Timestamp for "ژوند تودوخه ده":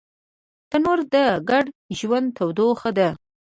1.99-3.09